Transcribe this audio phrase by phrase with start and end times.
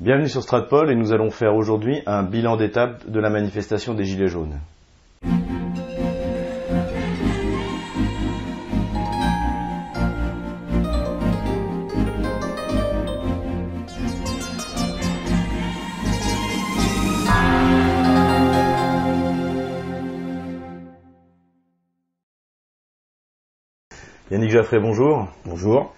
[0.00, 4.04] Bienvenue sur Stratpol et nous allons faire aujourd'hui un bilan d'étape de la manifestation des
[4.04, 4.60] Gilets jaunes.
[24.30, 25.26] Yannick Jaffré, bonjour.
[25.44, 25.92] Bonjour.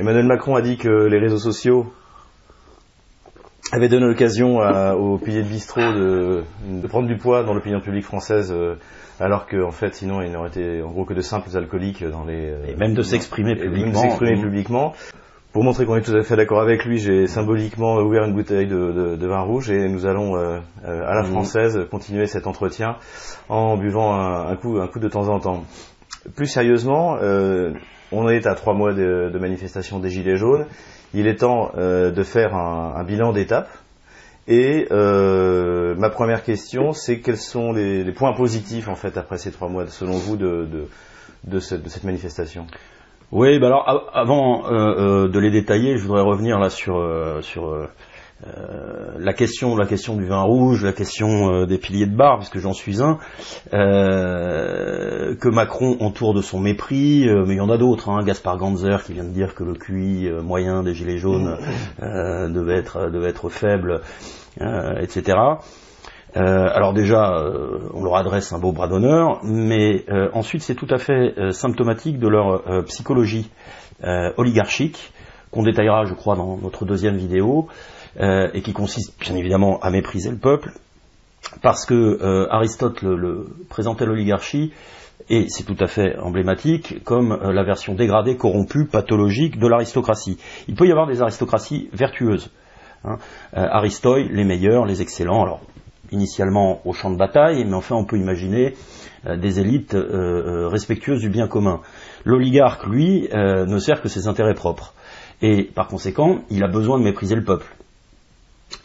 [0.00, 1.92] Emmanuel Macron a dit que les réseaux sociaux
[3.74, 6.44] avaient donné l'occasion aux piliers de bistrot de,
[6.88, 8.76] prendre du poids dans l'opinion publique française, euh,
[9.20, 12.50] alors qu'en fait, sinon, ils n'auraient été en gros que de simples alcooliques dans les...
[12.50, 13.92] Euh, et même de s'exprimer publiquement.
[13.92, 14.94] de s'exprimer publiquement.
[15.52, 18.66] Pour montrer qu'on est tout à fait d'accord avec lui, j'ai symboliquement ouvert une bouteille
[18.66, 21.26] de, vin rouge et nous allons, euh, à la mmh.
[21.26, 22.96] française, continuer cet entretien
[23.48, 25.64] en buvant un, coup, un coup de temps en temps.
[26.34, 27.72] Plus sérieusement, euh,
[28.10, 30.66] on est à trois mois de, de, manifestation des Gilets jaunes.
[31.14, 33.70] Il est temps euh, de faire un, un bilan d'étape.
[34.46, 39.38] Et euh, ma première question, c'est quels sont les, les, points positifs en fait après
[39.38, 40.88] ces trois mois, selon vous, de, de,
[41.44, 42.66] de, cette, de cette, manifestation?
[43.32, 44.72] Oui, bah alors avant euh,
[45.24, 47.74] euh, de les détailler, je voudrais revenir là sur, euh, sur
[48.42, 52.38] euh, la question, la question du vin rouge, la question euh, des piliers de bar,
[52.38, 53.18] puisque j'en suis un,
[53.72, 58.10] euh, que Macron entoure de son mépris, mais il y en a d'autres.
[58.10, 61.56] Hein, Gaspard Ganzer qui vient de dire que le QI moyen des gilets jaunes
[62.00, 64.00] devait être devait être faible,
[65.00, 65.38] etc.
[66.34, 67.32] alors déjà,
[67.94, 72.28] on leur adresse un beau bras d'honneur, mais ensuite c'est tout à fait symptomatique de
[72.28, 73.50] leur psychologie
[74.36, 75.12] oligarchique
[75.50, 77.68] qu'on détaillera, je crois, dans notre deuxième vidéo,
[78.20, 80.70] euh, et qui consiste bien évidemment à mépriser le peuple,
[81.62, 84.72] parce que euh, Aristote le, présentait l'oligarchie,
[85.28, 90.38] et c'est tout à fait emblématique, comme euh, la version dégradée, corrompue, pathologique de l'aristocratie.
[90.68, 92.50] Il peut y avoir des aristocraties vertueuses.
[93.04, 93.18] Hein.
[93.52, 95.62] Les meilleurs, les excellents, alors
[96.12, 98.74] initialement au champ de bataille, mais enfin on peut imaginer
[99.26, 101.80] des élites respectueuses du bien commun.
[102.24, 104.94] L'oligarque, lui, ne sert que ses intérêts propres.
[105.42, 107.66] Et par conséquent, il a besoin de mépriser le peuple.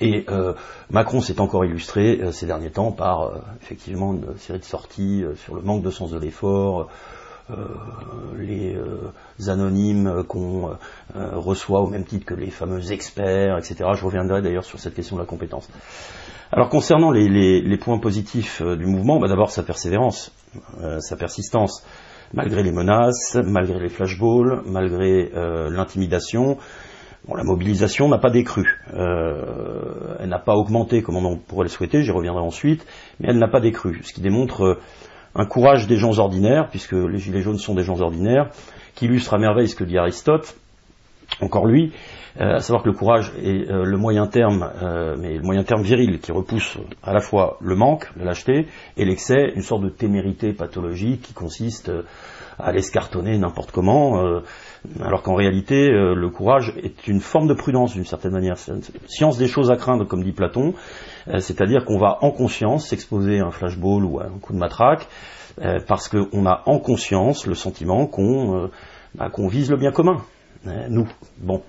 [0.02, 0.54] Et euh,
[0.90, 5.24] Macron s'est encore illustré euh, ces derniers temps par euh, effectivement une série de sorties
[5.36, 6.90] sur le manque de sens de l'effort,
[8.38, 8.78] les
[9.48, 10.70] anonymes qu'on
[11.16, 13.90] reçoit au même titre que les fameux experts, etc.
[13.96, 15.68] Je reviendrai d'ailleurs sur cette question de la compétence.
[16.52, 20.32] Alors concernant les, points positifs du mouvement, bah, d'abord sa persévérance,
[21.00, 21.84] sa persistance,
[22.36, 25.32] malgré les menaces, malgré les flashballs, malgré
[25.72, 26.60] l'intimidation,
[27.28, 28.80] la mobilisation n'a pas décru.
[28.94, 32.86] Euh, elle n'a pas augmenté comme on pourrait le souhaiter, j'y reviendrai ensuite,
[33.20, 34.80] mais elle n'a pas décru, ce qui démontre euh,
[35.36, 38.50] un courage des gens ordinaires, puisque les Gilets jaunes sont des gens ordinaires,
[38.96, 40.56] qui illustre à merveille ce que dit Aristote,
[41.42, 41.94] encore lui,
[42.40, 44.72] euh, à savoir que le courage est le moyen terme,
[45.20, 48.68] mais le moyen terme viril, qui repousse à la fois le manque, la lâcheté,
[48.98, 51.92] et l'excès, une sorte de témérité pathologique qui consiste
[52.58, 54.42] à l'escartonner n'importe comment,
[55.02, 58.58] alors qu'en réalité, euh, le courage est une forme de prudence d'une certaine manière.
[58.58, 60.74] C'est une science des choses à craindre, comme dit Platon,
[61.28, 64.58] euh, c'est-à-dire qu'on va en conscience s'exposer à un flashball ou à un coup de
[64.58, 65.08] matraque,
[65.62, 68.70] euh, parce qu'on a en conscience le sentiment qu'on
[69.16, 70.22] bah, vise le bien commun,
[70.66, 71.08] nous.
[71.38, 71.62] Bon.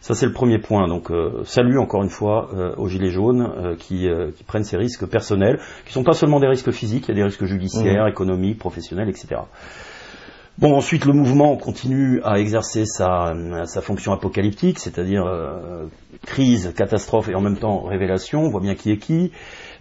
[0.00, 0.86] Ça c'est le premier point.
[0.86, 1.10] Donc
[1.46, 4.06] salut encore une fois aux gilets jaunes qui,
[4.46, 7.14] prennent ces risques personnels, qui ne sont pas seulement des risques physiques, il y a
[7.14, 8.10] des risques judiciaires, mmh.
[8.10, 9.40] économiques, professionnels, etc.
[10.56, 13.34] Bon, ensuite, le mouvement continue à exercer sa,
[13.82, 15.86] fonction apocalyptique, c'est-à-dire euh,
[16.26, 18.42] crise, catastrophe et en même temps révélation.
[18.42, 19.32] On voit bien qui est qui.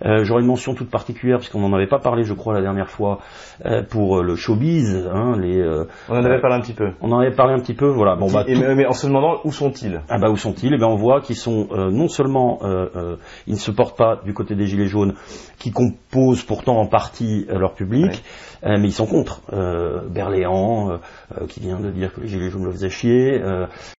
[0.06, 2.90] Euh, J'aurais une mention toute particulière, puisqu'on n'en avait pas parlé, je crois, la dernière
[2.90, 3.20] fois,
[3.66, 5.10] euh, pour euh, le showbiz.
[5.12, 6.90] Hein, les, euh, on en avait parlé un petit peu.
[7.02, 8.16] On en avait parlé un petit peu, voilà.
[8.16, 10.02] Bon, bah, mais, en se demandant où sont-ils?
[10.10, 10.74] Ah bah où sont-ils?
[10.74, 12.60] Eh bien, on voit qu'ils sont non seulement,
[13.48, 15.14] ils ne se portent pas du côté des gilets jaunes,
[15.60, 18.24] qui composent pourtant en partie leur public,
[18.64, 19.42] mais ils sont contre.
[20.10, 21.00] Berléand,
[21.50, 23.42] qui vient de dire que les gilets jaunes le faisaient chier.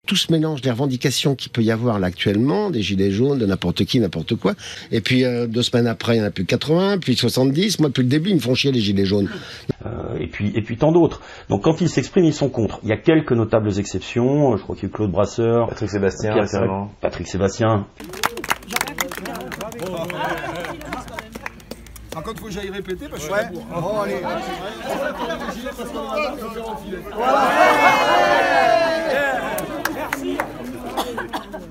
[0.06, 3.46] Tout ce mélange des revendications qu'il peut y avoir là actuellement, des gilets jaunes, de
[3.46, 4.54] n'importe qui, n'importe quoi,
[4.90, 7.80] et puis deux semaines après, il n'y en a plus 80, puis 70.
[7.80, 9.28] Moi, depuis le début, ils me font chier les gilets jaunes.
[9.86, 11.20] Euh, et puis, et puis tant d'autres.
[11.48, 12.80] Donc, quand ils s'expriment, ils sont contre.
[12.82, 14.56] Il y a quelques notables exceptions.
[14.56, 16.34] Je crois qu'il y a Claude Brasseur, Patrick Sébastien,
[17.00, 17.86] Patrick Sébastien.
[22.14, 23.40] Par contre, faut que j'aille répéter parce que ouais.
[23.74, 24.20] Oh, allez.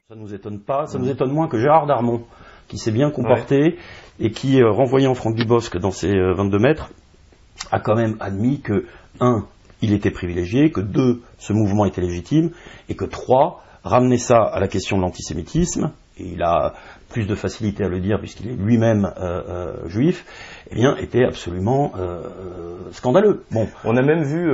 [0.10, 2.24] Ça nous étonne pas, ça nous étonne moins que Gérard Darmon,
[2.68, 3.78] qui s'est bien comporté
[4.20, 6.92] et qui, euh, renvoyant Franck Dubosc dans ses 22 euh, mètres,
[7.72, 8.86] a quand même admis que,
[9.20, 9.46] un,
[9.82, 12.52] il était privilégié, que deux, ce mouvement était légitime,
[12.90, 16.74] et que trois, ramener ça à la question de l'antisémitisme, et il a
[17.10, 19.12] plus de facilité à le dire puisqu'il est lui-même
[19.88, 20.26] juif,
[20.70, 21.92] eh bien, était absolument
[22.92, 23.44] scandaleux.
[23.50, 23.68] Bon.
[23.84, 24.48] On a même vu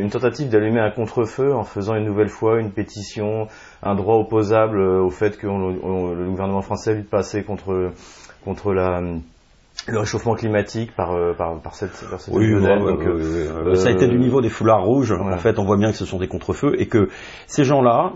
[0.00, 3.48] une tentative d'allumer un contre-feu en faisant une nouvelle fois une pétition,
[3.82, 7.92] un droit opposable au fait que le gouvernement français lui passer contre
[8.48, 9.02] contre la
[9.86, 13.92] le réchauffement climatique par, euh, par, par cette, par cette oui, donc, euh, ça a
[13.92, 15.12] été du niveau des foulards rouges.
[15.12, 17.08] En fait, on voit bien que ce sont des contrefeux et que
[17.46, 18.12] ces gens-là,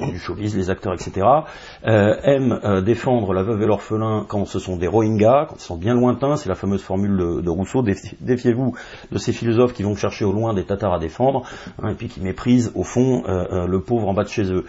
[0.00, 1.26] du showbiz, les acteurs, etc.,
[1.86, 5.62] euh, aiment euh, défendre la veuve et l'orphelin quand ce sont des Rohingyas, quand ils
[5.62, 6.36] sont bien lointains.
[6.36, 8.74] C'est la fameuse formule de, de Rousseau défiez-vous
[9.10, 11.42] de ces philosophes qui vont chercher au loin des Tatars à défendre
[11.82, 14.64] hein, et puis qui méprisent au fond le pauvre en bas de chez eux.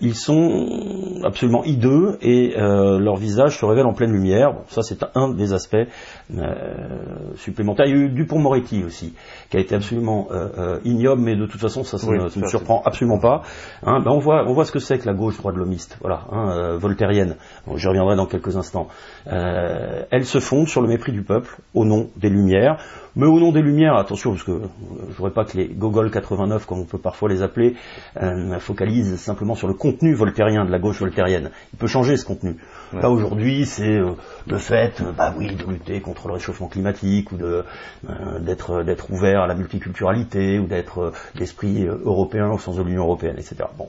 [0.00, 4.52] ils sont absolument hideux et leur visage se révèle en pleine lumière.
[4.52, 7.86] Bon, ça, c'est un des aspects euh, supplémentaires.
[7.86, 9.14] Il y a eu Dupont-Moretti aussi,
[9.50, 12.82] qui a été absolument euh, euh, ignoble, mais de toute façon, ça, ne me surprend
[12.84, 13.42] absolument pas.
[13.82, 16.26] Hein, ben on voit, on voit ce que c'est que la gauche droite l'homiste, voilà,
[16.30, 17.36] hein, voltairienne.
[17.74, 18.88] J'y reviendrai dans quelques instants.
[19.26, 22.78] elle se fonde sur le mépris du peuple au nom des Lumières.
[23.18, 24.60] Mais au nom des Lumières, attention, parce que
[25.10, 27.74] je voudrais pas que les Gogol 89, comme on peut parfois les appeler,
[28.60, 31.50] focalisent simplement sur le contenu voltairien de la gauche voltairienne.
[31.72, 32.56] Il peut changer ce contenu.
[32.92, 33.98] Là aujourd'hui, c'est
[34.46, 37.64] le fait, bah oui, de lutter contre le réchauffement climatique ou de
[38.08, 42.76] euh, d'être d'être ouvert à la multiculturalité ou d'être euh, d'esprit euh, européen au sens
[42.76, 43.56] de l'Union européenne, etc.
[43.76, 43.88] Bon,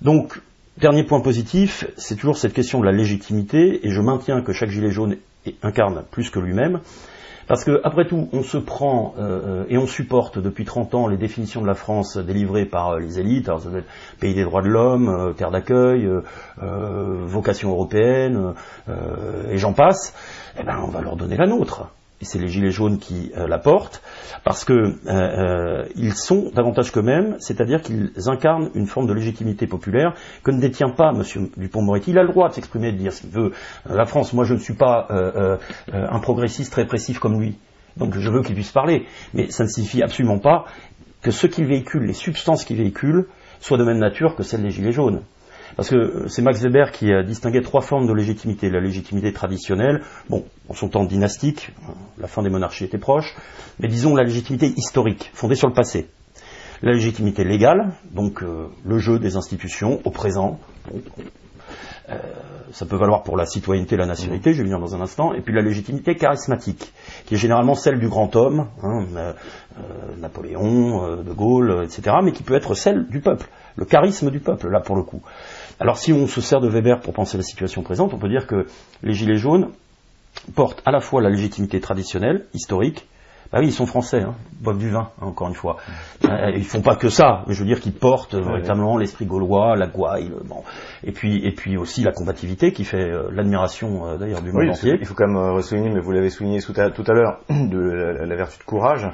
[0.00, 0.40] donc
[0.78, 4.70] Dernier point positif, c'est toujours cette question de la légitimité, et je maintiens que chaque
[4.70, 5.18] gilet jaune
[5.62, 6.80] incarne plus que lui-même.
[7.52, 11.18] Parce que, après tout, on se prend euh, et on supporte depuis 30 ans les
[11.18, 13.90] définitions de la France délivrées par euh, les élites, alors ça doit être
[14.20, 16.08] pays des droits de l'homme, euh, terre d'accueil,
[16.56, 18.54] vocation européenne,
[19.50, 20.14] et j'en passe,
[20.58, 21.88] eh ben on va leur donner la nôtre
[22.24, 24.02] c'est les gilets jaunes qui euh, la portent,
[24.44, 29.66] parce que euh, euh, ils sont davantage qu'eux-mêmes, c'est-à-dire qu'ils incarnent une forme de légitimité
[29.66, 31.22] populaire que ne détient pas M.
[31.56, 32.10] Dupont-Moretti.
[32.10, 33.52] Il a le droit de s'exprimer, de dire ce qu'il veut.
[33.88, 35.08] La France, moi je ne suis pas
[35.92, 37.56] un progressiste répressif comme lui,
[37.96, 40.64] donc je veux qu'il puisse parler, mais ça ne signifie absolument pas
[41.22, 43.26] que ce qu'il véhicule, les substances qu'il véhicule,
[43.60, 45.22] soient de même nature que celles des gilets jaunes.
[45.76, 48.70] Parce que c'est Max Weber qui a distingué trois formes de légitimité.
[48.70, 51.70] La légitimité traditionnelle, bon, en son temps dynastique,
[52.18, 53.34] la fin des monarchies était proche,
[53.78, 56.08] mais disons la légitimité historique, fondée sur le passé.
[56.82, 60.58] La légitimité légale, donc euh, le jeu des institutions au présent,
[62.10, 62.16] euh,
[62.72, 65.42] ça peut valoir pour la citoyenneté, la nationalité, je vais venir dans un instant, et
[65.42, 66.92] puis la légitimité charismatique,
[67.26, 69.32] qui est généralement celle du grand homme, hein, euh,
[70.18, 73.46] Napoléon, De Gaulle, etc., mais qui peut être celle du peuple,
[73.76, 75.22] le charisme du peuple, là pour le coup.
[75.80, 78.46] Alors si on se sert de Weber pour penser la situation présente, on peut dire
[78.46, 78.66] que
[79.02, 79.70] les Gilets jaunes
[80.54, 83.06] portent à la fois la légitimité traditionnelle, historique,
[83.52, 85.76] bah oui, ils sont français, hein, ils boivent du vin, hein, encore une fois.
[86.24, 89.76] Euh, ils font pas que ça, mais je veux dire qu'ils portent véritablement l'esprit gaulois,
[89.76, 90.62] la gouaille, bon.
[91.04, 94.70] et puis et puis aussi la combativité qui fait euh, l'admiration euh, d'ailleurs du monde
[94.70, 94.96] entier.
[94.98, 98.58] Il faut quand même souligner, mais vous l'avez souligné tout à, l'heure, de la, vertu
[98.58, 99.06] de courage,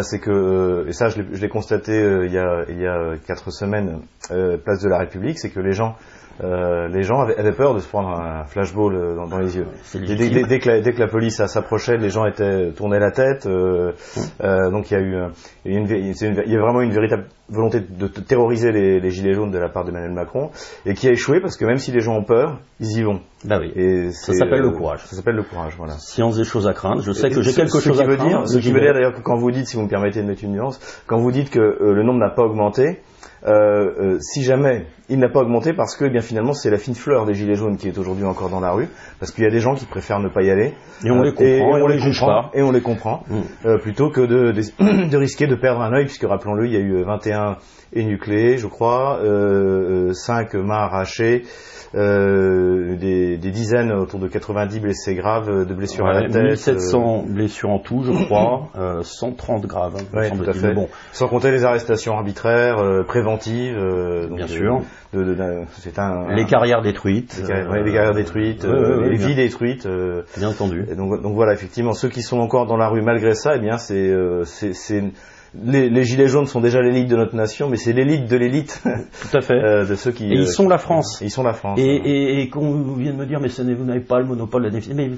[0.00, 4.00] c'est que et ça je l'ai constaté il y a il y a quatre semaines,
[4.28, 5.94] place de la République, c'est que les gens
[6.42, 9.66] euh, les gens avaient, peur de se prendre un flashball euh, dans, les yeux.
[9.94, 13.46] Dès, que la, police s'approchait, les gens étaient tournés la tête.
[13.46, 13.92] Euh,
[14.40, 15.16] donc il y a eu
[15.64, 19.68] une, il y a vraiment une véritable volonté de terroriser les, gilets jaunes de la
[19.68, 20.50] part d'Emmanuel Macron
[20.86, 23.20] et qui a échoué parce que même si les gens ont peur, ils y vont.
[23.44, 23.72] Bah oui.
[23.76, 25.04] Et ça s'appelle le courage.
[25.04, 25.94] Ça s'appelle le courage, voilà.
[25.98, 27.02] Science des choses à craindre.
[27.02, 28.48] Je sais que j'ai quelque chose à craindre.
[28.48, 30.44] ce qui veut dire d'ailleurs que quand vous dites, si vous me permettez de mettre
[30.44, 33.00] une nuance, quand vous dites que le nombre n'a pas augmenté,
[33.46, 33.52] euh,
[34.00, 36.94] euh, si jamais il n'a pas augmenté parce que eh bien finalement c'est la fine
[36.94, 38.88] fleur des gilets jaunes qui est aujourd'hui encore dans la rue
[39.20, 40.72] parce qu'il y a des gens qui préfèrent ne pas y aller
[41.04, 43.78] et on les comprend et, on, les, comprend et on les comprend mm.
[43.82, 44.52] plutôt que de,
[45.10, 47.58] de, risquer de perdre un œil puisque rappelons-le il y a eu 21
[47.92, 51.44] énucléés je crois euh, 5 mains arrachées
[51.94, 52.96] euh,
[53.36, 56.42] des, dizaines, autour de 90 blessés graves, euh, de blessures à la tête.
[56.42, 58.70] 1700 euh, blessures en tout, je crois,
[59.02, 59.96] 130 graves.
[60.14, 60.74] Hein, tout à fait.
[60.74, 60.88] Bon.
[61.12, 63.78] Sans compter les arrestations arbitraires, préventives.
[64.30, 64.82] Bien sûr.
[65.12, 67.40] c'est un, les carrières détruites.
[67.42, 69.86] Les, carrières détruites, les vies détruites.
[70.36, 70.86] bien entendu.
[70.96, 73.78] donc, donc, voilà, effectivement, ceux qui sont encore dans la rue malgré ça, eh bien
[73.78, 74.12] c'est
[74.44, 75.02] c'est
[75.62, 78.82] les, gilets jaunes sont déjà l'élite de notre nation, mais c'est l'élite de l'élite.
[78.82, 79.54] Tout à fait.
[79.64, 80.26] Euh, de ceux qui.
[80.26, 81.20] Et ils sont la France.
[81.22, 81.78] Ils sont la France.
[81.78, 84.72] Et, et, qu'on vient de me dire, mais vous n'avez pas le monopole de la
[84.72, 84.96] définition.
[84.96, 85.16] Mais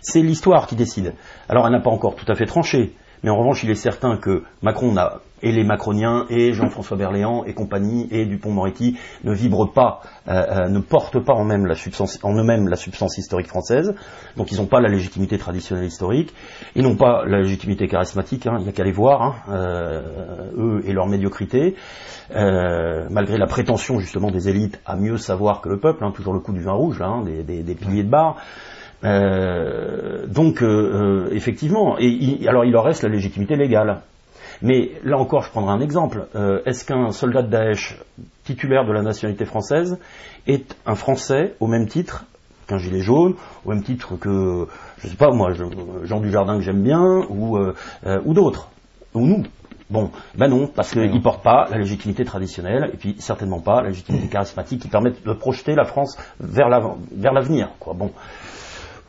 [0.00, 1.14] c'est l'histoire qui décide.
[1.48, 2.92] Alors, elle n'a pas encore tout à fait tranché.
[3.22, 7.44] Mais en revanche, il est certain que Macron n'a et les macroniens et Jean-François Berléand
[7.44, 11.74] et compagnie et Dupont-Moretti ne vibrent pas, euh, euh, ne portent pas en, même la
[11.74, 13.94] substance, en eux-mêmes la substance historique française,
[14.36, 16.34] donc ils n'ont pas la légitimité traditionnelle historique,
[16.74, 20.02] ils n'ont pas la légitimité charismatique, hein, il n'y a qu'à les voir, hein, euh,
[20.56, 21.74] eux et leur médiocrité,
[22.32, 26.40] malgré la prétention justement des élites à mieux savoir que le peuple, hein, toujours le
[26.40, 28.36] coup du vin rouge, des, piliers de bar.
[29.02, 30.62] donc
[31.32, 34.02] effectivement, et, alors il leur reste la légitimité légale.
[34.62, 36.26] Mais là encore, je prendrai un exemple.
[36.34, 37.98] Euh, est-ce qu'un soldat de Daesh
[38.44, 39.98] titulaire de la nationalité française
[40.46, 42.24] est un Français au même titre
[42.66, 44.66] qu'un gilet jaune, au même titre que,
[44.98, 45.52] je ne sais pas moi,
[46.04, 47.74] Jean Dujardin que j'aime bien, ou, euh,
[48.06, 48.68] euh, ou d'autres,
[49.14, 49.42] ou nous?
[49.88, 53.82] Bon, ben non, parce qu'ils ne portent pas la légitimité traditionnelle, et puis certainement pas
[53.82, 57.70] la légitimité charismatique qui permet de projeter la France vers l'avenir.
[57.94, 58.12] bon.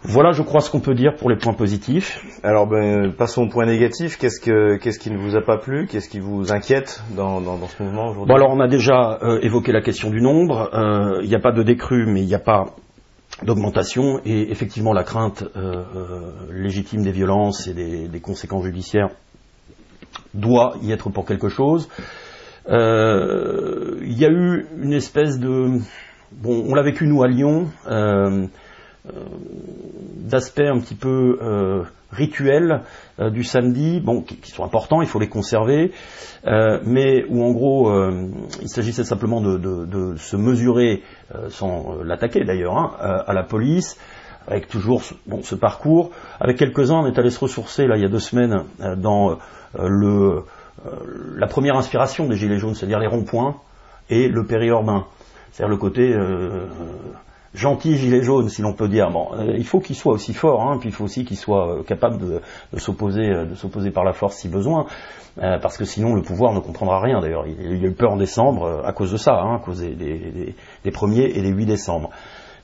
[0.03, 2.25] Voilà, je crois, ce qu'on peut dire pour les points positifs.
[2.43, 4.17] Alors, ben, passons au point négatif.
[4.17, 5.86] Qu'est-ce, que, qu'est-ce qui ne vous a pas plu?
[5.86, 8.27] Qu'est-ce qui vous inquiète dans, dans, ce mouvement aujourd'hui?
[8.27, 10.72] Bon, alors, on a déjà euh, évoqué la question du nombre.
[10.74, 12.75] Euh, il n'y a pas de décrue, mais il n'y a pas
[13.43, 14.20] d'augmentation.
[14.25, 15.84] Et effectivement, la crainte euh,
[16.51, 19.10] légitime des violences et des, des, conséquences judiciaires
[20.34, 21.89] doit y être pour quelque chose.
[22.67, 25.79] Il y a eu une espèce de...
[26.31, 27.67] Bon, on l'a vécu, nous, à Lyon.
[29.10, 29.12] Euh,
[30.15, 31.81] d'aspects un petit peu euh,
[32.12, 32.84] rituels
[33.20, 35.91] euh, du samedi, bon, qui, sont importants, il faut les conserver,
[36.46, 37.91] mais où en gros
[38.62, 41.01] il s'agissait simplement de, se mesurer,
[41.50, 43.98] sans l'attaquer d'ailleurs, hein, à la police,
[44.48, 46.12] avec toujours bon, ce parcours.
[46.39, 48.63] Avec quelques-uns, on est allé se ressourcer là il y a deux semaines
[48.98, 49.38] dans
[49.77, 50.43] le,
[51.36, 53.58] la première inspiration des Gilets jaunes, c'est-à-dire les ronds-points
[54.10, 55.05] et le périurbain,
[55.51, 56.15] c'est-à-dire le côté
[57.53, 59.10] gentil gilet jaune, si l'on peut dire.
[59.34, 61.84] Euh, il faut qu'il soit aussi fort, hein, puis il faut aussi qu'il soit euh,
[61.84, 62.41] capable de,
[62.77, 64.86] s'opposer, euh, de s'opposer par la force si besoin,
[65.36, 67.22] parce que sinon le pouvoir ne comprendra rien.
[67.22, 69.79] D'ailleurs, il, y a eu peur en décembre à cause de ça, hein, à cause
[69.79, 72.10] des, des, 1er et des 8 décembre.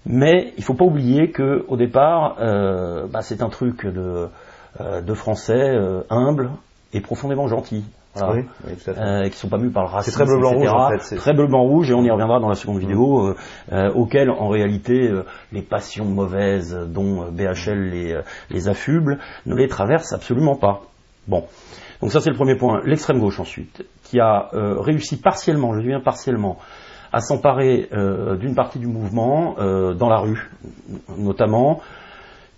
[0.05, 4.29] Mais il ne faut pas oublier que au départ, bah, c'est un truc de
[5.13, 5.77] Français
[6.09, 6.51] humble
[6.91, 7.85] et profondément gentil.
[8.33, 8.45] Oui,
[8.87, 10.11] euh, qui sont pas mus par le racisme.
[10.11, 11.15] C'est très bleu blanc rouge en fait.
[11.15, 13.35] Très bleu blanc rouge et on y reviendra dans la seconde vidéo, euh,
[13.71, 15.11] euh, auquel en réalité
[15.51, 20.83] les passions mauvaises dont BHL les, les affuble ne les traversent absolument pas.
[21.27, 21.45] Bon,
[22.01, 22.81] donc ça c'est le premier point.
[22.85, 26.57] L'extrême gauche ensuite, qui a réussi partiellement, je dis bien partiellement,
[27.11, 27.89] à s'emparer
[28.39, 30.49] d'une partie du mouvement dans la rue,
[31.17, 31.81] notamment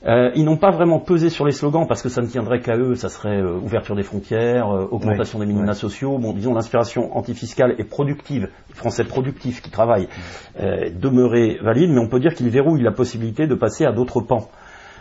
[0.05, 2.77] euh, ils n'ont pas vraiment pesé sur les slogans parce que ça ne tiendrait qu'à
[2.77, 7.17] eux, ça serait euh, ouverture des frontières, euh, augmentation des minima sociaux, bon disons l'inspiration
[7.17, 10.07] antifiscale et productive, français productifs qui travaillent,
[10.57, 14.49] demeurait valide, mais on peut dire qu'ils verrouillent la possibilité de passer à d'autres pans.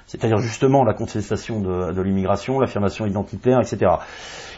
[0.07, 3.93] C'est-à-dire justement la contestation de, l'immigration, l'affirmation identitaire, etc.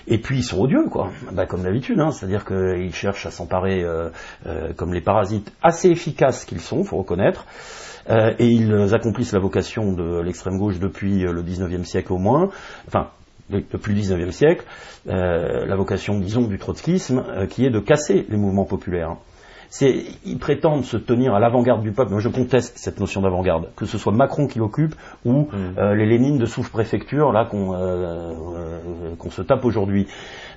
[0.06, 2.12] Et puis ils sont odieux, quoi, bah, comme d'habitude, hein.
[2.12, 3.85] c'est-à-dire qu'ils cherchent à s'emparer
[4.76, 7.44] comme les parasites assez efficaces qu'ils sont, faut reconnaître.
[8.11, 12.19] Euh, et ils accomplissent la vocation de l'extrême gauche depuis euh, le XIXe siècle au
[12.19, 12.50] moins,
[12.87, 13.11] enfin
[13.50, 14.64] depuis le XIXe siècle,
[15.09, 19.17] euh, la vocation, disons, du trotskisme, qui est de casser les mouvements populaires.
[19.81, 22.12] Ils prétendent se tenir à l'avant-garde du peuple.
[22.12, 25.93] Moi, je conteste cette notion d'avant-garde, que ce soit Macron qui l'occupe ou mm.
[25.95, 30.07] les Lénines de sous-préfecture là qu'on se tape aujourd'hui.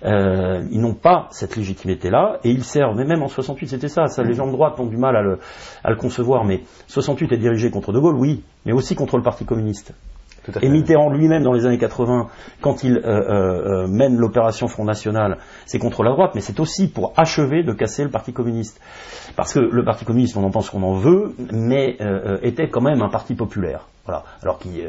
[0.06, 4.08] Euh, ils n'ont pas cette légitimité-là, et ils servent, mais même en 68, c'était ça,
[4.08, 5.40] ça, les gens de droite ont du mal à le,
[5.84, 9.24] à le concevoir, mais 68 est dirigé contre De Gaulle, oui, mais aussi contre le
[9.24, 9.94] Parti communiste.
[10.62, 12.28] Et Mitterrand lui-même, dans les années 80,
[12.62, 16.90] quand il euh, euh, mène l'opération Front National, c'est contre la droite, mais c'est aussi
[16.90, 18.82] pour achever de casser le Parti communiste.
[19.36, 21.98] Parce que le Parti communiste, on en pense qu'on en veut, mais
[22.42, 23.88] était quand même un parti populaire.
[24.06, 24.24] Voilà.
[24.42, 24.82] Alors qui,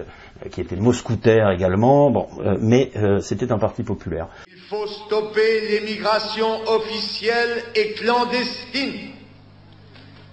[0.51, 2.27] qui était moscoutaire également, bon,
[2.61, 4.27] mais c'était un parti populaire.
[4.49, 9.13] Il faut stopper l'émigration officielle et clandestine.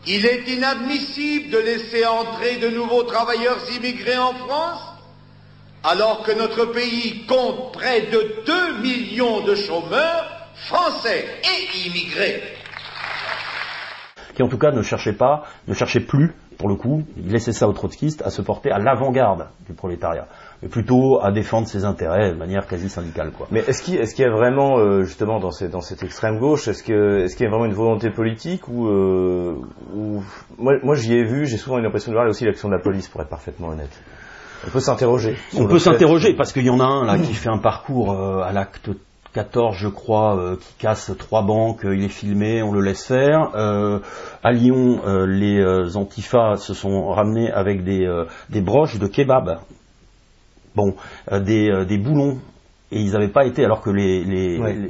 [0.08, 4.91] Il est inadmissible de laisser entrer de nouveaux travailleurs immigrés en France
[5.84, 12.42] alors que notre pays compte près de 2 millions de chômeurs français et immigrés.
[14.36, 17.54] Qui en tout cas ne cherchaient pas, ne cherchaient plus, pour le coup, il laissait
[17.54, 20.28] ça aux trotskistes, à se porter à l'avant-garde du prolétariat
[20.62, 23.32] mais plutôt à défendre ses intérêts de manière quasi syndicale.
[23.32, 23.48] Quoi.
[23.52, 27.48] Mais est-ce qu'il y a vraiment, euh, justement, dans, cette extrême gauche, est-ce qu'il y
[27.48, 29.56] a vraiment une volonté politique ou, euh,
[30.58, 33.08] moi, j'y ai vu, j'ai souvent une impression de voir aussi l'action de la police,
[33.08, 34.00] pour être parfaitement honnête.
[34.68, 35.36] On peut s'interroger.
[35.56, 38.42] On peut s'interroger parce qu'il y en a un là qui fait un parcours euh,
[38.42, 38.90] à l'acte
[39.34, 43.56] 14, je crois, qui casse trois banques, il est filmé, on le laisse faire.
[44.44, 48.06] à Lyon, les antifas se sont ramenés avec des,
[48.50, 49.62] des broches de kebab
[50.76, 50.96] bon,
[51.32, 52.40] euh, des, euh, des, boulons,
[52.92, 54.90] et ils n'avaient pas été, alors que les, les, les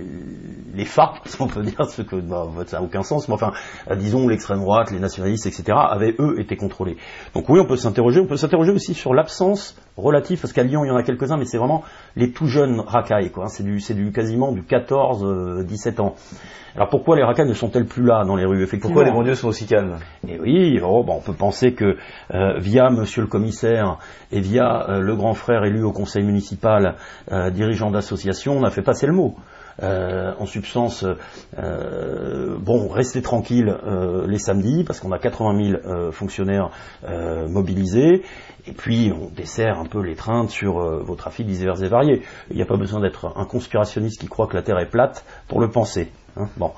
[0.86, 3.52] FA, si on peut dire, ce que bah, ça n'a aucun sens, mais enfin,
[3.90, 6.98] euh, disons l'extrême droite, les nationalistes, etc., avaient eux été contrôlés.
[7.34, 8.20] Donc oui, on peut s'interroger.
[8.20, 11.38] On peut s'interroger aussi sur l'absence relative, parce qu'à Lyon il y en a quelques-uns,
[11.38, 11.84] mais c'est vraiment
[12.16, 13.48] les tout jeunes racailles, quoi.
[13.48, 16.16] C'est du, c'est du quasiment du 14-17 ans.
[16.76, 18.94] Alors pourquoi les racailles ne sont-elles plus là dans les rues Effectivement?
[18.94, 19.98] Pourquoi les banlieues sont aussi calmes?
[20.28, 21.98] Et oui, oh, bon, on peut penser que
[22.34, 23.98] euh, via Monsieur le Commissaire
[24.32, 26.96] et via euh, le grand frère élu au Conseil municipal,
[27.32, 29.36] euh, dirigeant d'association, on a fait passer le mot.
[29.82, 31.06] Euh, en substance,
[31.58, 36.70] euh, bon, restez tranquille euh, les samedis parce qu'on a 80 000 fonctionnaires
[37.48, 38.24] mobilisés
[38.68, 42.22] et puis on dessert un peu les l'étreinte sur vos trafics divers et variés.
[42.50, 45.24] Il n'y a pas besoin d'être un conspirationniste qui croit que la Terre est plate
[45.48, 46.12] pour le penser.
[46.38, 46.48] Hein.
[46.58, 46.72] bon.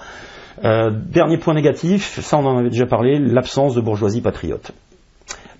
[0.61, 4.71] dernier point négatif, ça on en avait déjà parlé, l'absence de bourgeoisie patriote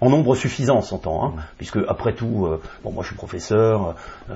[0.01, 3.95] en nombre suffisant, s'entend, hein, puisque après tout, euh, bon, moi je suis professeur,
[4.29, 4.33] euh,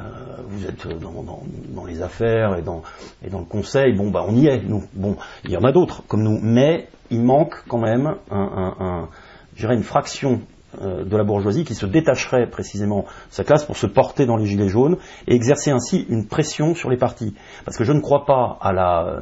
[0.47, 2.83] vous êtes dans, les affaires et dans,
[3.25, 4.83] et dans le conseil, bon, bah on y est, nous.
[4.93, 9.69] Bon, il y en a d'autres comme nous, mais il manque quand même un, un,
[9.71, 10.41] une fraction
[10.81, 14.35] euh, de la bourgeoisie qui se détacherait précisément de sa classe pour se porter dans
[14.35, 17.33] les gilets jaunes et exercer ainsi une pression sur les partis.
[17.65, 19.19] Parce que je ne crois pas à la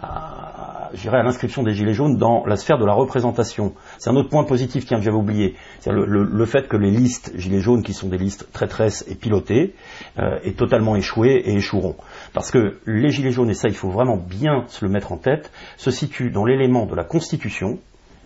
[0.00, 3.74] à, à l'inscription des Gilets jaunes dans la sphère de la représentation.
[3.98, 5.54] C'est un autre point positif tiens, que j'avais oublié.
[5.80, 9.14] C'est le, le, fait que les listes Gilets jaunes, qui sont des listes traîtresses et
[9.14, 9.74] pilotées,
[10.18, 11.96] euh, aient totalement échoué et échoueront.
[12.32, 15.18] Parce que les Gilets jaunes, et ça il faut vraiment bien se le mettre en
[15.18, 17.78] tête, se situent dans l'élément de la Constitution,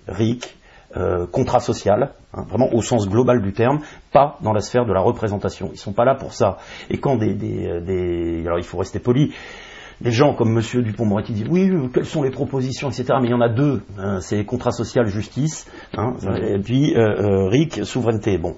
[0.09, 0.57] RIC,
[0.97, 3.79] euh, contrat social, hein, vraiment au sens global du terme,
[4.13, 5.71] pas dans la sphère de la représentation.
[5.73, 6.59] Ils sont pas là pour ça.
[6.89, 9.33] Et quand des, des, euh, des alors il faut rester poli,
[10.01, 13.15] des gens comme Monsieur Dupont-Moretti disent oui, quelles sont les propositions, etc.
[13.21, 13.83] Mais il y en a deux.
[13.99, 15.67] Hein, c'est contrat social, justice,
[15.97, 18.39] hein, et puis euh, euh RIC, souveraineté.
[18.39, 18.57] Bon,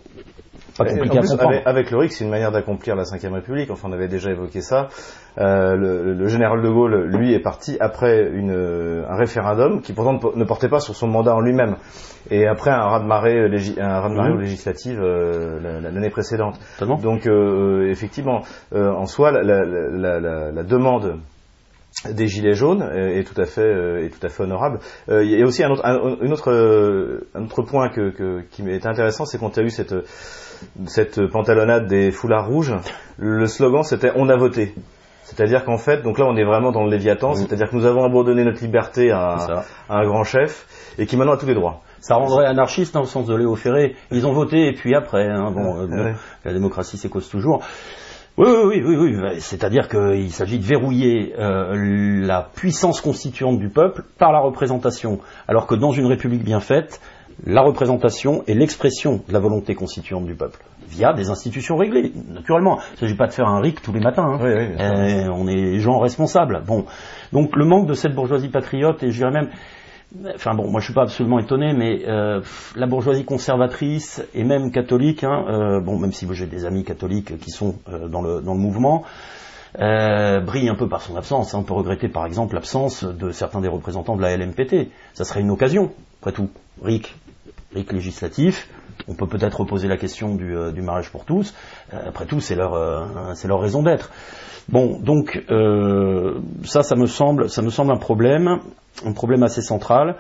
[0.79, 3.71] pas compliqué à avec, le RIC, c'est une manière d'accomplir la Ve République.
[3.71, 4.89] Enfin, on avait déjà évoqué ça.
[5.39, 10.45] Euh, le, général de Gaulle, lui, est parti après une, un référendum qui pourtant ne
[10.45, 11.77] portait pas sur son mandat en lui-même.
[12.31, 14.41] Et après un raz-de-marée, un raz de marée mmh.
[14.41, 16.59] législative euh, l'année précédente.
[16.81, 18.43] Donc, euh, effectivement,
[18.75, 20.21] en soi, la, la,
[20.51, 21.19] la demande
[22.09, 24.81] des gilets jaunes est tout à fait euh, est tout à fait honorable.
[25.09, 28.11] Euh, il y a aussi un autre un, une autre euh, un autre point que,
[28.11, 29.95] que qui est intéressant, c'est quand il y a eu cette
[30.87, 32.75] cette pantalonnade des foulards rouges,
[33.19, 34.75] le slogan c'était on a voté.
[35.25, 38.05] C'est-à-dire qu'en fait, donc là on est vraiment dans le Léviathan, c'est-à-dire que nous avons
[38.05, 40.67] abandonné notre liberté à, un grand chef
[40.99, 41.81] et qui maintenant a tous les droits.
[42.01, 43.95] Ça rendrait anarchiste dans le sens de Léo Ferré.
[44.11, 45.89] Ils ont voté et puis après, hein, bon,
[46.45, 47.63] la démocratie cause toujours.
[48.39, 49.41] Oui, oui, oui, oui, oui.
[49.41, 55.67] c'est-à-dire qu'il s'agit de verrouiller euh, la puissance constituante du peuple par la représentation, alors
[55.67, 56.99] que dans une république bien faite,
[57.45, 62.79] la représentation est l'expression de la volonté constituante du peuple, via des institutions réglées, naturellement.
[62.93, 64.41] Il ne s'agit pas de faire un RIC tous les matins, hein.
[64.43, 66.63] euh, on est gens responsables.
[66.67, 66.87] Bon,
[67.35, 69.51] donc le manque de cette bourgeoisie patriote, et je dirais même,
[70.35, 72.41] Enfin bon, moi je suis pas absolument étonné, mais euh,
[72.77, 77.39] la bourgeoisie conservatrice et même catholique, hein, euh, bon même si j'ai des amis catholiques
[77.39, 79.05] qui sont euh, dans, le, dans le mouvement,
[79.75, 81.55] brille un peu par son absence.
[81.55, 81.59] Hein.
[81.61, 84.91] On peut regretter par exemple l'absence de certains des représentants de la LMPT.
[85.15, 86.51] Ça serait une occasion, après tout.
[86.83, 87.15] RIC,
[87.75, 88.69] RIC législatif.
[89.09, 91.55] On peut peut-être reposer la question du, du mariage pour tous.
[91.93, 94.11] après tout, c'est leur, c'est leur raison d'être.
[94.69, 95.43] Bon, donc
[96.65, 98.61] ça, ça me semble, ça me semble un problème
[99.05, 100.17] un problème assez central.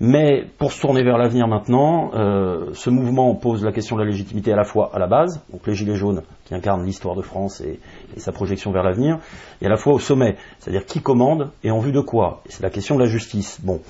[0.00, 4.08] Mais pour se tourner vers l'avenir maintenant, euh, ce mouvement pose la question de la
[4.08, 7.22] légitimité à la fois à la base, donc les Gilets jaunes qui incarnent l'histoire de
[7.22, 7.78] France et,
[8.16, 9.18] sa projection vers l'avenir,
[9.60, 12.42] et à la fois au sommet, c'est-à-dire qui commande et en vue de quoi.
[12.48, 13.60] C'est la question de la justice.
[13.62, 13.80] Bon.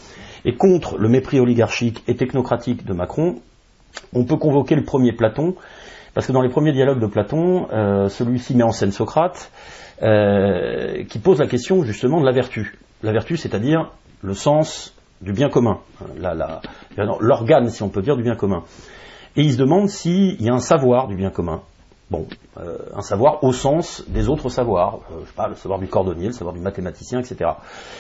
[0.45, 3.37] Et contre le mépris oligarchique et technocratique de Macron,
[4.15, 5.55] on peut convoquer le premier Platon,
[6.15, 9.51] parce que dans les premiers dialogues de Platon, euh, celui-ci met en scène Socrate,
[10.03, 12.79] euh, qui pose la question justement de la vertu.
[13.03, 13.91] La vertu, c'est-à-dire
[14.23, 15.79] le sens du bien commun,
[17.21, 18.65] l'organe, si on peut dire, du bien commun.
[19.37, 21.63] Et il se demande s'il y a un savoir du bien commun.
[22.11, 22.27] Bon,
[22.59, 26.27] euh, un savoir au sens des autres savoirs, je sais pas, le savoir du cordonnier,
[26.27, 27.53] le savoir du mathématicien, etc.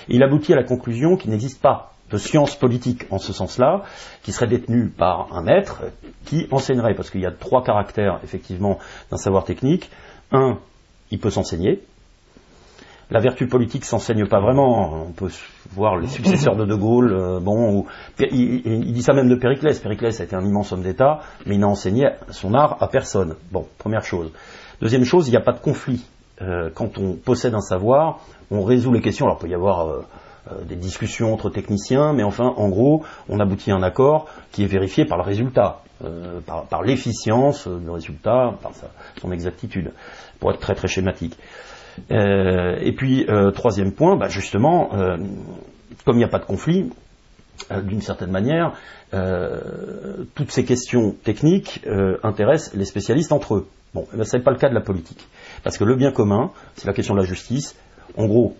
[0.08, 3.82] il aboutit à la conclusion qu'il n'existe pas de science politique en ce sens-là,
[4.22, 5.82] qui serait détenue par un maître
[6.24, 8.78] qui enseignerait, parce qu'il y a trois caractères effectivement
[9.10, 9.90] d'un savoir technique.
[10.30, 10.58] Un,
[11.10, 11.82] il peut s'enseigner,
[13.12, 15.04] la vertu politique s'enseigne pas vraiment.
[15.06, 15.28] On peut
[15.72, 17.84] voir les successeurs de De Gaulle, euh, bon,
[18.18, 19.78] il, dit ça même de Périclès.
[19.78, 23.34] Périclès a été un immense homme d'État, mais il n'a enseigné son art à personne.
[23.50, 24.32] Bon, première chose.
[24.80, 26.06] Deuxième chose, il n'y a pas de conflit.
[26.40, 28.20] Euh, quand on possède un savoir,
[28.50, 29.26] on résout les questions.
[29.26, 30.00] Alors, il peut y avoir euh,
[30.64, 34.66] des discussions entre techniciens, mais enfin, en gros, on aboutit à un accord qui est
[34.66, 35.82] vérifié par le résultat,
[36.46, 38.72] par, par l'efficience du résultat, par
[39.20, 39.92] son exactitude,
[40.40, 41.36] pour être très très schématique.
[42.10, 45.16] Euh, et puis, euh, troisième point, bah, justement, euh,
[46.04, 46.90] comme il n'y a pas de conflit,
[47.84, 48.72] d'une certaine manière,
[50.34, 51.82] toutes ces questions techniques
[52.24, 53.68] intéressent les spécialistes entre eux.
[53.94, 55.28] Bon, eh ben, ce n'est pas le cas de la politique.
[55.62, 57.76] Parce que le bien commun, c'est la question de la justice.
[58.16, 58.56] En gros,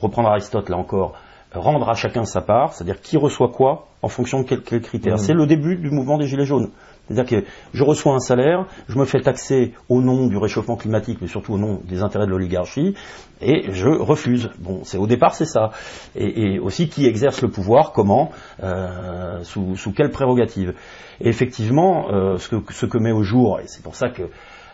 [0.00, 1.14] reprendre Aristote là encore,
[1.54, 5.14] rendre à chacun sa part, c'est-à-dire qui reçoit quoi en fonction de quels critères.
[5.14, 5.18] Mmh.
[5.18, 6.70] C'est le début du mouvement des Gilets jaunes.
[7.08, 11.18] C'est-à-dire que je reçois un salaire, je me fais taxer au nom du réchauffement climatique,
[11.22, 12.94] mais surtout au nom des intérêts de l'oligarchie,
[13.40, 14.50] et je refuse.
[14.58, 15.70] Bon, c'est au départ c'est ça.
[16.14, 18.30] Et, aussi qui exerce le pouvoir, comment,
[18.62, 20.74] euh, sous, sous quelle prérogative.
[21.20, 24.24] Et effectivement, euh, ce, que, ce que met au jour, et c'est pour ça que,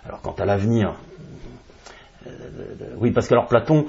[0.05, 0.97] alors quant à l'avenir,
[2.99, 3.87] oui, parce qu'alors Platon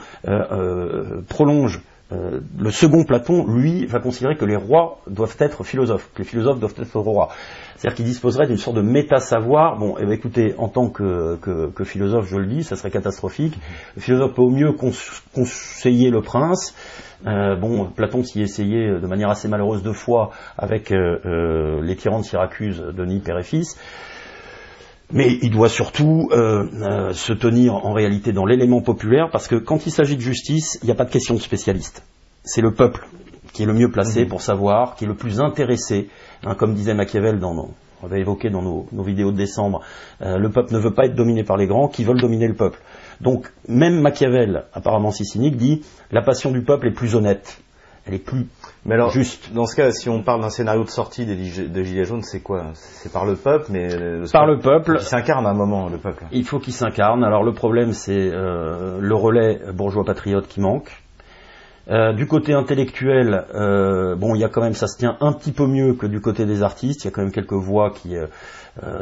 [1.27, 6.19] prolonge euh, le second Platon, lui, va considérer que les rois doivent être philosophes, que
[6.19, 7.29] les philosophes doivent être rois.
[7.75, 9.77] C'est-à-dire qu'il disposerait d'une sorte de méta-savoir.
[9.77, 11.39] Bon, eh ben, écoutez, en tant que,
[11.83, 13.57] philosophe, je le dis, ça serait catastrophique.
[13.95, 14.73] Le philosophe peut au mieux
[15.33, 16.75] conseiller le prince.
[17.25, 22.19] Euh, bon, Platon s'y essayait de manière assez malheureuse deux fois avec euh, les tyrans
[22.19, 23.79] de Syracuse, Denis, père et fils.
[25.11, 29.55] Mais il doit surtout euh, euh, se tenir en réalité dans l'élément populaire, parce que
[29.55, 32.03] quand il s'agit de justice, il n'y a pas de question de spécialiste.
[32.43, 33.07] C'est le peuple
[33.53, 34.29] qui est le mieux placé mhm.
[34.29, 36.09] pour savoir, qui est le plus intéressé.
[36.43, 39.81] Hein, comme disait Machiavel dans nos, on avait évoqué dans nos, vidéos de décembre,
[40.21, 42.55] euh, le peuple ne veut pas être dominé par les grands, qui veulent dominer le
[42.55, 42.79] peuple.
[43.21, 47.59] Donc même Machiavel, apparemment si cynique, dit la passion du peuple est plus honnête,
[48.05, 48.47] elle est plus
[48.85, 49.51] mais alors, juste.
[49.51, 52.65] Dans ce cas, si on parle d'un scénario de sortie des, Gilets jaunes, c'est quoi?
[52.75, 54.99] C'est par le peuple, mais le par le peuple.
[54.99, 56.25] Qui s'incarne à un moment, le peuple.
[56.31, 57.23] Il faut qu'il s'incarne.
[57.23, 60.91] Alors le problème, c'est euh, le relais bourgeois patriote qui manque.
[61.87, 65.33] Euh, du côté intellectuel, euh, bon, il y a quand même, ça se tient un
[65.33, 67.03] petit peu mieux que du côté des artistes.
[67.03, 68.15] Il y a quand même quelques voix qui,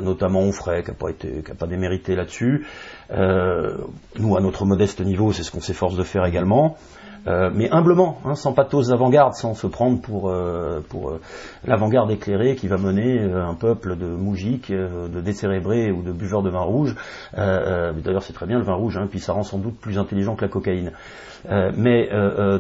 [0.02, 2.66] notamment Onfray, qui n'a pas été, qui a pas démérité là-dessus.
[3.10, 6.78] nous, à notre modeste niveau, c'est ce qu'on s'efforce de faire également.
[7.26, 11.22] Euh, mais humblement, hein, sans pathos d'avant-garde, sans se prendre pour, euh, pour euh,
[11.66, 16.50] l'avant-garde éclairée qui va mener un peuple de moujiks, de décérébrés ou de buveurs de
[16.50, 16.96] vin rouge.
[17.36, 20.36] D'ailleurs, c'est très bien le vin rouge, hein, puis ça rend sans doute plus intelligent
[20.36, 20.92] que la cocaïne.
[21.78, 22.10] mais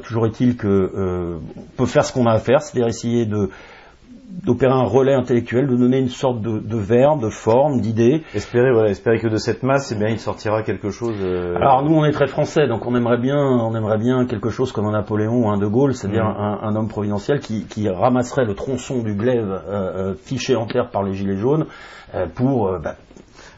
[0.04, 3.50] toujours est-il que on peut faire ce qu'on a à faire, c'est-à-dire essayer de
[4.44, 8.24] d'opérer un relais intellectuel, de donner une sorte de, de verbe, de forme, d'idée.
[8.34, 11.16] Espérer, voilà, espérer que de cette masse, eh bien, il sortira quelque chose.
[11.22, 14.50] Euh, Alors nous, on est très français, donc on aimerait bien, on aimerait bien quelque
[14.50, 16.66] chose comme un Napoléon ou un De Gaulle, c'est-à-dire mm.
[16.66, 21.04] un, homme providentiel qui, ramasserait le tronçon du glaive euh, euh, fiché en terre par
[21.04, 21.66] les gilets jaunes
[22.36, 22.96] pour bah,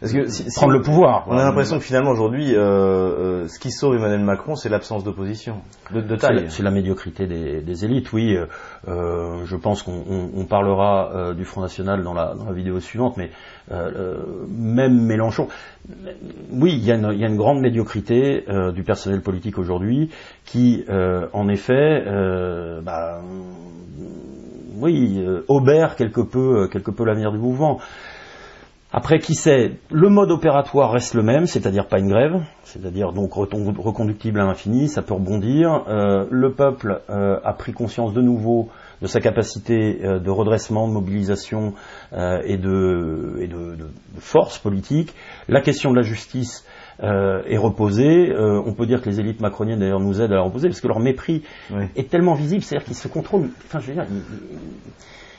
[0.06, 1.26] parce que prendre le pouvoir.
[1.28, 5.04] On a l'impression que finalement aujourd'hui, euh, euh, ce qui sauve Emmanuel Macron, c'est l'absence
[5.04, 6.46] d'opposition, de, taille.
[6.50, 8.38] C'est la, médiocrité des, élites, oui.
[8.88, 13.32] Euh, je pense qu'on parlera du Front National dans la, vidéo suivante, mais
[13.72, 15.48] même Mélenchon,
[16.52, 20.12] oui, il y, a une, grande médiocrité du personnel politique aujourd'hui
[20.46, 20.86] qui,
[21.34, 22.04] en effet,
[22.84, 23.22] bah,
[24.78, 27.80] oui, obère quelque peu, quelque peu l'avenir du mouvement.
[28.98, 33.34] Après, qui sait, le mode opératoire reste le même, c'est-à-dire pas une grève, c'est-à-dire donc
[33.34, 35.84] reconductible à l'infini, ça peut rebondir.
[35.90, 38.70] Euh, le peuple euh, a pris conscience de nouveau
[39.02, 41.74] de sa capacité euh, de redressement, de mobilisation
[42.14, 43.76] et, de,
[44.20, 45.14] force politique.
[45.50, 46.66] La question de la justice
[47.02, 48.34] est reposée.
[48.38, 50.88] on peut dire que les élites macroniennes d'ailleurs nous aident à la reposer parce que
[50.88, 51.44] leur mépris
[51.96, 53.50] est tellement visible, c'est-à-dire qu'ils se contrôlent.
[53.68, 54.06] Enfin, je veux dire,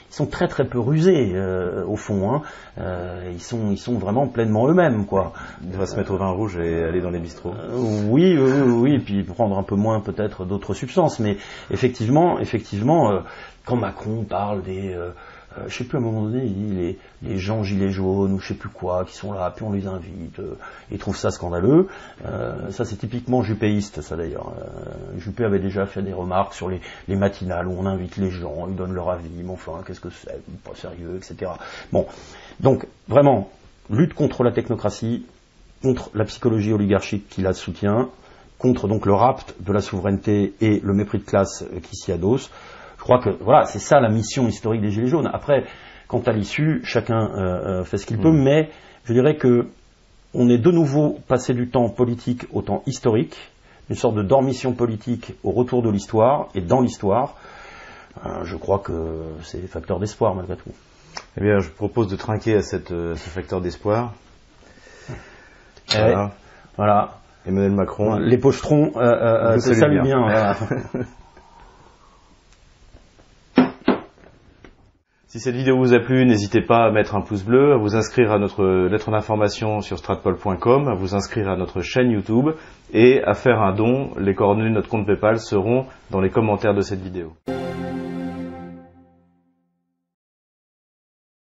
[0.09, 2.31] ils sont très très peu rusés euh, au fond.
[2.31, 2.41] Hein.
[2.79, 5.33] Euh, ils sont ils sont vraiment pleinement eux-mêmes quoi.
[5.63, 7.53] Ils va se mettre au vin rouge et aller dans les bistrots.
[7.53, 11.19] Euh, oui, oui, oui, et puis prendre un peu moins peut-être d'autres substances.
[11.19, 11.37] Mais
[11.71, 13.21] effectivement, effectivement,
[13.65, 14.95] quand Macron parle des
[15.57, 18.39] euh, je sais plus à un moment donné, il dit les, gens gilets jaunes ou
[18.39, 20.55] je sais plus quoi qui sont là, puis on les invite, euh,
[20.91, 21.87] ils trouvent ça scandaleux.
[22.25, 24.53] Euh, ça c'est typiquement jupéiste, ça d'ailleurs.
[25.17, 28.67] Juppé avait déjà fait des remarques sur les, les, matinales où on invite les gens,
[28.67, 31.51] ils donnent leur avis, mais enfin qu'est-ce que c'est, pas sérieux, etc.
[31.91, 32.05] Bon,
[32.59, 33.49] donc vraiment
[33.89, 35.25] lutte contre la technocratie,
[35.81, 38.09] contre la psychologie oligarchique qui la soutient,
[38.57, 42.49] contre donc le rapt de la souveraineté et le mépris de classe qui s'y adosse.
[43.07, 45.29] Je crois que voilà, c'est ça la mission historique des Gilets jaunes.
[45.31, 45.63] Après,
[46.09, 48.43] quant à l'issue, chacun euh, euh, fait ce qu'il peut, mm.
[48.43, 48.69] mais
[49.05, 49.67] je dirais que
[50.33, 53.37] on est de nouveau passé du temps politique au temps historique,
[53.89, 57.35] une sorte de dormition politique au retour de l'histoire et dans l'histoire.
[58.25, 60.71] Euh, je crois que c'est facteur d'espoir malgré tout.
[61.37, 64.15] Eh bien, je propose de trinquer à cette, ce facteur d'espoir.
[65.93, 66.31] Voilà.
[66.75, 67.11] voilà.
[67.45, 68.17] Emmanuel Macron.
[68.17, 70.27] Les pochetrons, euh, saluent bien.
[70.27, 70.65] bien Si
[75.37, 77.95] Si cette vidéo vous a plu, n'hésitez pas à mettre un pouce bleu, à vous
[77.95, 82.55] inscrire à notre lettre d'information sur stratpol.com, à vous inscrire à notre chaîne YouTube
[82.91, 84.15] et à faire un don.
[84.17, 87.33] Les coordonnées de notre compte PayPal seront dans les commentaires de cette vidéo.